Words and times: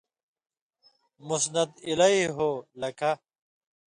مُسند 1.27 1.71
الیہ 1.89 2.29
ہو 2.35 2.49
لکھہ 2.81 3.11